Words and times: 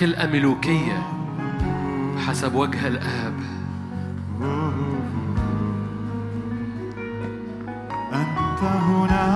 خلقة 0.00 0.26
ملوكية 0.26 1.02
حسب 2.26 2.54
وجه 2.54 2.86
الآب. 2.88 3.34
أنت 8.12 8.62
هنا 8.62 9.26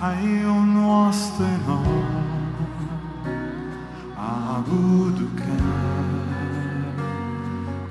حي 0.00 0.46
وسطنا. 0.76 1.82
أعبدك 4.18 5.42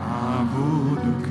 أعبدك. 0.02 1.30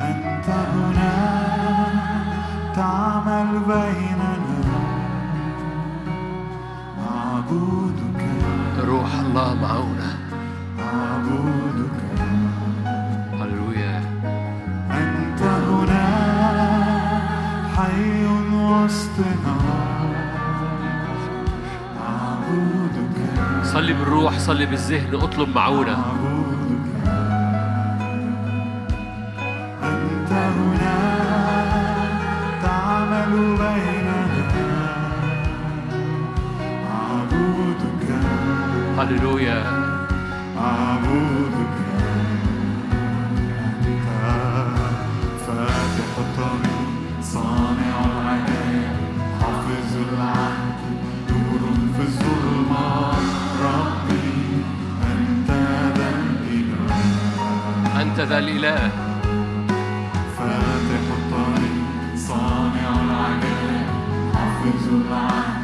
أنت 0.00 0.48
هنا 0.48 1.14
تعمل 2.74 3.58
بيننا. 3.68 4.15
أعبدك 7.46 8.22
روح 8.84 9.14
الله 9.14 9.54
معونا 9.54 10.10
أعبدك 10.80 11.98
هللويا. 13.40 14.02
أنت 14.90 15.42
هنا 15.42 16.06
حي 17.76 18.26
وسطنا. 18.52 19.56
أعبدك 22.08 23.16
صلي 23.64 23.92
بالروح 23.92 24.38
صلي 24.38 24.66
بالذهن 24.66 25.14
اطلب 25.14 25.48
معونا 25.54 25.92
أعبدك 25.92 26.86
أنت 29.82 30.32
هنا 30.32 30.96
تعمل 32.62 33.32
بيننا 33.58 33.95
هللويا 39.06 39.62
أعبدك 40.58 41.74
أنت 43.86 44.08
فاتح 45.46 46.10
الطريق 46.18 46.88
صانع 47.22 47.94
العجائب 48.04 48.90
حافظ 49.40 49.96
العهد 50.12 50.74
نور 51.30 51.62
في 51.96 52.02
الظلمة 52.02 53.10
ربي 53.62 54.32
أنت 55.12 55.50
ذا 55.98 56.08
الإله. 56.10 56.96
أنت 58.02 58.20
ذا 58.20 58.38
الإله. 58.38 58.90
فاتح 60.38 61.02
الطريق 61.18 61.76
صانع 62.16 62.88
العجائب 63.04 63.86
حافظ 64.34 64.84
العهد 64.94 65.55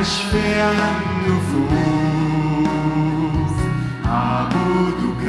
تشفي 0.00 0.70
النفوس. 0.70 1.58
أعبدك 4.06 5.24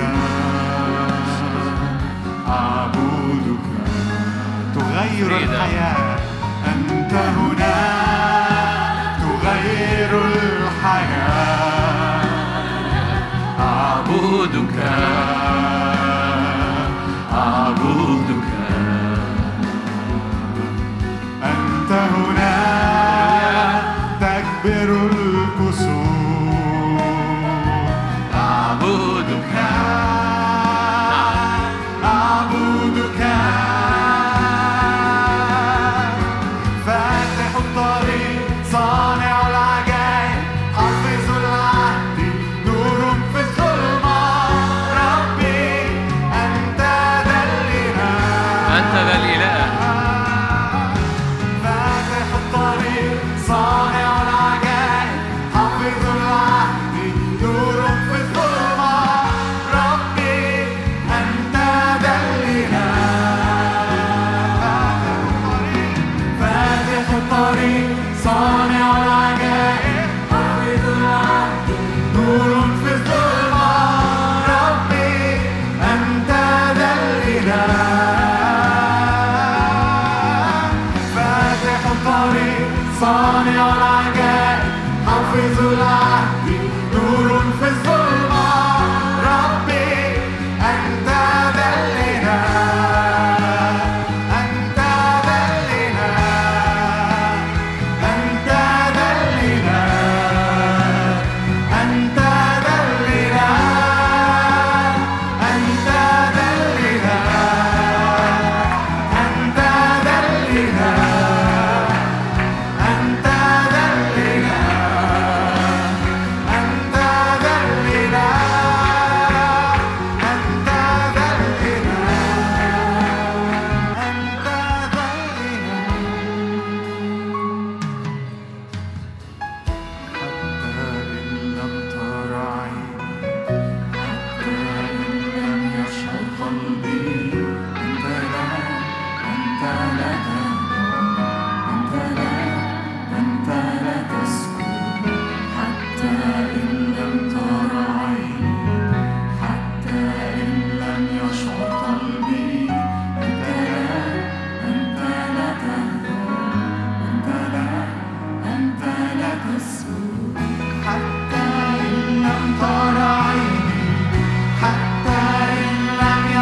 أعبدك 2.47 3.65
تغير 4.75 5.29
فريدة. 5.29 5.65
الحياة. 5.65 6.19
أنت 6.67 7.13
هنا. 7.13 7.77
تغير 9.19 10.11
الحياة. 10.25 12.23
أعبدك 13.59 14.75
صانع 82.99 83.75
العجائب 83.77 84.73
حافظ 85.05 85.59
العهد. 85.73 86.58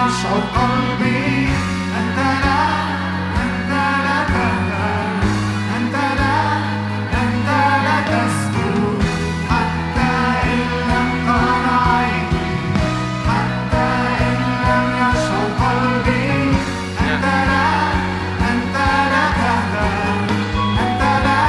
يشعر 0.07 0.41
قلبي. 0.55 1.49
أنت 1.99 2.19
لا 2.43 2.61
أنت 3.43 3.71
لا 4.05 4.19
تهدى 4.33 4.89
أنت 5.77 5.95
لا 6.19 6.37
أنت 7.23 7.49
لا 7.85 7.97
تسكت 8.11 9.01
حتى 9.51 10.11
إن 10.53 10.63
لم 10.91 11.09
ترى 11.27 11.75
عيني. 11.89 12.47
حتى 13.27 13.87
إن 14.27 14.39
لم 14.67 14.85
يشعر 15.03 15.47
قلبي. 15.61 16.31
أنت 17.07 17.25
لا 17.51 17.67
أنت 18.51 18.75
لا 19.13 19.25
تهدى 19.39 19.89
أنت 20.83 21.03
لا 21.25 21.43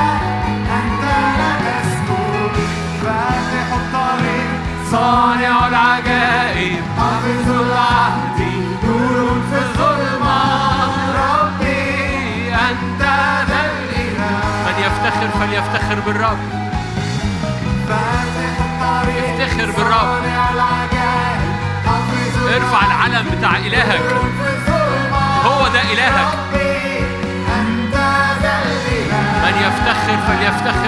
أنت 0.78 1.04
لا 1.40 1.52
تسكت 1.66 2.54
فاتح 3.02 3.68
الطريق 3.80 4.50
صانع 4.90 5.66
العجائب. 5.68 6.82
حافظ 6.98 7.57
يفتخر 15.18 15.40
فليفتخر 15.40 16.00
بالرب. 16.06 16.38
افتخر 19.08 19.70
بالرب. 19.70 20.22
ارفع 22.54 22.86
العلم 22.86 23.26
بتاع 23.38 23.56
إلهك. 23.56 24.00
هو 25.44 25.68
ده 25.68 25.82
إلهك. 25.82 26.34
من 29.42 29.54
يفتخر 29.66 30.16
فليفتخر 30.28 30.87